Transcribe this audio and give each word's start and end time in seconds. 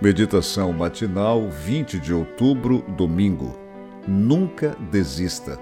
Meditação 0.00 0.72
matinal, 0.72 1.50
20 1.50 1.98
de 1.98 2.14
outubro, 2.14 2.84
domingo. 2.96 3.58
Nunca 4.06 4.76
desista. 4.92 5.58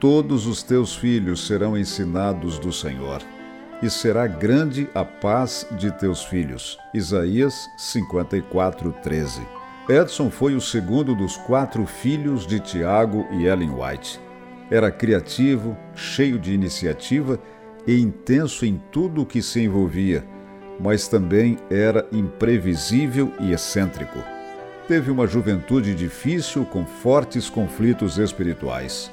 Todos 0.00 0.48
os 0.48 0.64
teus 0.64 0.96
filhos 0.96 1.46
serão 1.46 1.78
ensinados 1.78 2.58
do 2.58 2.72
Senhor, 2.72 3.22
e 3.80 3.88
será 3.88 4.26
grande 4.26 4.90
a 4.96 5.04
paz 5.04 5.64
de 5.78 5.92
teus 5.92 6.24
filhos. 6.24 6.76
Isaías 6.92 7.70
54, 7.76 8.92
13. 9.00 9.46
Edson 9.88 10.28
foi 10.28 10.56
o 10.56 10.60
segundo 10.60 11.14
dos 11.14 11.36
quatro 11.36 11.86
filhos 11.86 12.48
de 12.48 12.58
Tiago 12.58 13.28
e 13.30 13.46
Ellen 13.46 13.70
White. 13.70 14.18
Era 14.72 14.90
criativo, 14.90 15.76
cheio 15.94 16.36
de 16.36 16.52
iniciativa 16.52 17.38
e 17.86 18.00
intenso 18.00 18.66
em 18.66 18.82
tudo 18.90 19.22
o 19.22 19.26
que 19.26 19.40
se 19.40 19.60
envolvia 19.60 20.26
mas 20.78 21.08
também 21.08 21.58
era 21.70 22.06
imprevisível 22.12 23.32
e 23.40 23.52
excêntrico. 23.52 24.18
Teve 24.86 25.10
uma 25.10 25.26
juventude 25.26 25.94
difícil 25.94 26.64
com 26.64 26.86
fortes 26.86 27.50
conflitos 27.50 28.18
espirituais. 28.18 29.10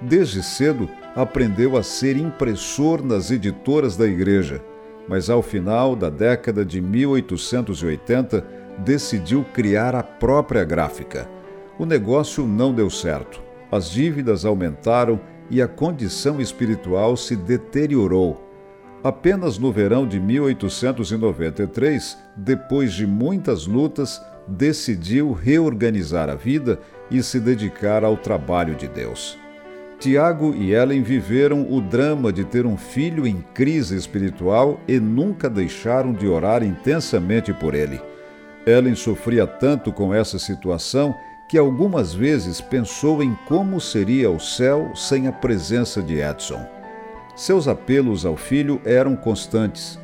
Desde 0.00 0.42
cedo 0.42 0.88
aprendeu 1.16 1.76
a 1.76 1.82
ser 1.82 2.16
impressor 2.16 3.04
nas 3.04 3.30
editoras 3.30 3.96
da 3.96 4.06
igreja, 4.06 4.62
mas 5.08 5.28
ao 5.28 5.42
final 5.42 5.96
da 5.96 6.08
década 6.08 6.64
de 6.64 6.80
1880 6.80 8.44
decidiu 8.78 9.44
criar 9.52 9.96
a 9.96 10.02
própria 10.02 10.62
gráfica. 10.62 11.28
O 11.78 11.84
negócio 11.84 12.46
não 12.46 12.72
deu 12.72 12.88
certo. 12.88 13.42
As 13.72 13.90
dívidas 13.90 14.44
aumentaram 14.44 15.20
e 15.50 15.60
a 15.60 15.66
condição 15.66 16.40
espiritual 16.40 17.16
se 17.16 17.34
deteriorou 17.34 18.47
Apenas 19.02 19.58
no 19.58 19.70
verão 19.70 20.06
de 20.06 20.18
1893, 20.18 22.18
depois 22.36 22.92
de 22.92 23.06
muitas 23.06 23.66
lutas, 23.66 24.20
decidiu 24.46 25.32
reorganizar 25.32 26.28
a 26.28 26.34
vida 26.34 26.80
e 27.10 27.22
se 27.22 27.38
dedicar 27.38 28.02
ao 28.02 28.16
trabalho 28.16 28.74
de 28.74 28.88
Deus. 28.88 29.38
Tiago 30.00 30.54
e 30.54 30.72
Ellen 30.72 31.02
viveram 31.02 31.72
o 31.72 31.80
drama 31.80 32.32
de 32.32 32.44
ter 32.44 32.66
um 32.66 32.76
filho 32.76 33.26
em 33.26 33.44
crise 33.52 33.96
espiritual 33.96 34.80
e 34.86 35.00
nunca 35.00 35.50
deixaram 35.50 36.12
de 36.12 36.26
orar 36.26 36.62
intensamente 36.62 37.52
por 37.52 37.74
ele. 37.74 38.00
Ellen 38.66 38.94
sofria 38.94 39.46
tanto 39.46 39.92
com 39.92 40.14
essa 40.14 40.38
situação 40.38 41.14
que 41.48 41.58
algumas 41.58 42.14
vezes 42.14 42.60
pensou 42.60 43.22
em 43.22 43.36
como 43.46 43.80
seria 43.80 44.30
o 44.30 44.38
céu 44.38 44.92
sem 44.94 45.26
a 45.26 45.32
presença 45.32 46.02
de 46.02 46.20
Edson. 46.20 46.77
Seus 47.38 47.68
apelos 47.68 48.26
ao 48.26 48.36
filho 48.36 48.82
eram 48.84 49.14
constantes. 49.14 49.96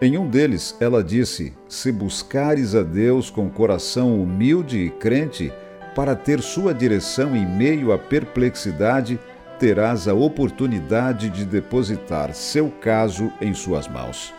Em 0.00 0.16
um 0.16 0.26
deles, 0.26 0.74
ela 0.80 1.04
disse: 1.04 1.52
Se 1.68 1.92
buscares 1.92 2.74
a 2.74 2.82
Deus 2.82 3.28
com 3.28 3.50
coração 3.50 4.18
humilde 4.18 4.78
e 4.78 4.88
crente, 4.88 5.52
para 5.94 6.16
ter 6.16 6.40
sua 6.40 6.72
direção 6.72 7.36
em 7.36 7.44
meio 7.46 7.92
à 7.92 7.98
perplexidade, 7.98 9.20
terás 9.58 10.08
a 10.08 10.14
oportunidade 10.14 11.28
de 11.28 11.44
depositar 11.44 12.32
seu 12.32 12.70
caso 12.70 13.30
em 13.42 13.52
suas 13.52 13.86
mãos. 13.86 14.32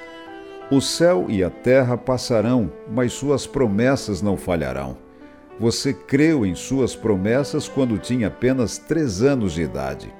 O 0.72 0.81
céu 0.81 1.28
e 1.30 1.44
a 1.44 1.50
terra 1.52 1.95
passarão, 1.95 2.72
mas 2.89 3.14
suas 3.14 3.45
promessas 3.45 4.19
não 4.19 4.36
falharão. 4.36 4.97
Você 5.59 5.94
creu 5.94 6.44
em 6.44 6.56
suas 6.56 6.95
promessas 6.95 7.67
quando 7.67 8.00
tinha 8.00 8.30
apenas 8.30 8.80
três 8.80 9.22
anos 9.22 9.53
de 9.53 9.62
idade. 9.62 10.12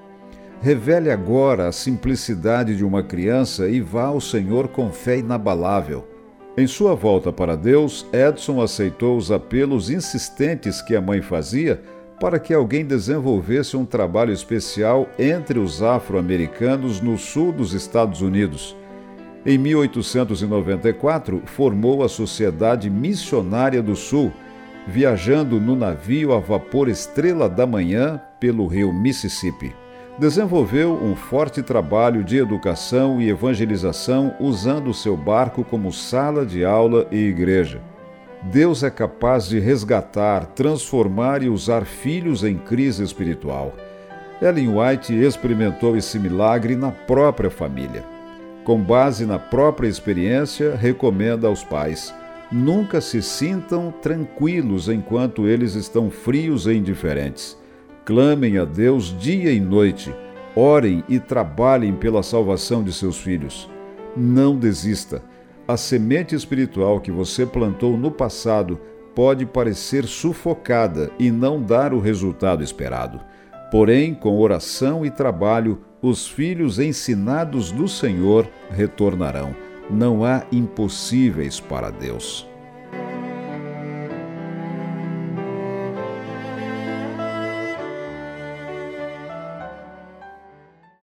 Revele 0.62 1.10
agora 1.10 1.68
a 1.68 1.72
simplicidade 1.72 2.78
de 2.78 2.86
uma 2.86 3.02
criança 3.02 3.68
e 3.68 3.82
vá 3.82 4.04
ao 4.04 4.22
Senhor 4.22 4.68
com 4.68 4.92
fé 4.92 5.18
inabalável. 5.18 6.08
Em 6.56 6.68
sua 6.68 6.94
volta 6.94 7.34
para 7.34 7.58
Deus, 7.58 8.06
Edson 8.14 8.62
aceitou 8.62 9.18
os 9.18 9.32
apelos 9.32 9.90
insistentes 9.90 10.80
que 10.80 10.96
a 10.96 11.02
mãe 11.02 11.20
fazia 11.20 11.82
para 12.20 12.38
que 12.38 12.54
alguém 12.54 12.86
desenvolvesse 12.86 13.76
um 13.76 13.84
trabalho 13.84 14.32
especial 14.32 15.10
entre 15.18 15.58
os 15.58 15.82
afro-americanos 15.82 17.02
no 17.02 17.18
sul 17.18 17.52
dos 17.52 17.74
Estados 17.74 18.22
Unidos. 18.22 18.78
Em 19.44 19.58
1894, 19.58 21.42
formou 21.46 22.04
a 22.04 22.10
Sociedade 22.10 22.88
Missionária 22.88 23.82
do 23.82 23.96
Sul, 23.96 24.32
viajando 24.88 25.60
no 25.60 25.76
navio 25.76 26.34
a 26.34 26.40
vapor 26.40 26.88
Estrela 26.88 27.50
da 27.50 27.66
Manhã 27.66 28.22
pelo 28.40 28.68
rio 28.68 28.94
Mississippi 28.94 29.74
desenvolveu 30.20 30.94
um 30.94 31.16
forte 31.16 31.62
trabalho 31.62 32.24
de 32.24 32.38
educação 32.38 33.22
e 33.22 33.30
evangelização 33.30 34.36
usando 34.40 34.94
seu 34.94 35.16
barco 35.16 35.64
como 35.64 35.92
sala 35.92 36.46
de 36.46 36.66
aula 36.66 37.08
e 37.12 37.18
igreja. 37.18 37.82
Deus 38.44 38.84
é 38.84 38.90
capaz 38.90 39.48
de 39.48 39.60
resgatar, 39.60 40.48
transformar 40.48 41.44
e 41.44 41.50
usar 41.50 41.86
filhos 41.86 42.44
em 42.44 42.58
crise 42.58 43.04
espiritual. 43.04 43.74
Ellen 44.42 44.76
White 44.76 45.14
experimentou 45.14 45.96
esse 45.96 46.18
milagre 46.18 46.76
na 46.76 46.92
própria 46.92 47.52
família. 47.52 48.04
Com 48.64 48.82
base 48.82 49.26
na 49.26 49.38
própria 49.38 49.88
experiência, 49.88 50.76
recomenda 50.76 51.48
aos 51.48 51.64
pais: 51.64 52.14
nunca 52.52 53.00
se 53.00 53.22
sintam 53.22 53.92
tranquilos 54.02 54.90
enquanto 54.90 55.48
eles 55.48 55.76
estão 55.76 56.10
frios 56.10 56.66
e 56.66 56.74
indiferentes. 56.74 57.61
Clamem 58.04 58.58
a 58.58 58.66
Deus 58.66 59.16
dia 59.20 59.52
e 59.52 59.60
noite, 59.60 60.14
orem 60.56 61.04
e 61.08 61.20
trabalhem 61.20 61.94
pela 61.94 62.24
salvação 62.24 62.84
de 62.84 62.92
seus 62.92 63.18
filhos. 63.18 63.70
Não 64.18 64.58
desista. 64.58 65.24
A 65.68 65.78
semente 65.78 66.34
espiritual 66.34 67.00
que 67.00 67.12
você 67.12 67.46
plantou 67.46 67.96
no 67.96 68.10
passado 68.10 68.80
pode 69.14 69.46
parecer 69.46 70.06
sufocada 70.06 71.12
e 71.20 71.30
não 71.30 71.62
dar 71.62 71.94
o 71.94 72.00
resultado 72.00 72.64
esperado. 72.64 73.22
Porém, 73.70 74.16
com 74.16 74.40
oração 74.40 75.06
e 75.06 75.12
trabalho, 75.12 75.82
os 76.02 76.28
filhos 76.28 76.80
ensinados 76.80 77.72
do 77.72 77.88
Senhor 77.88 78.48
retornarão. 78.72 79.56
Não 79.90 80.26
há 80.26 80.44
impossíveis 80.52 81.60
para 81.60 81.92
Deus. 81.92 82.51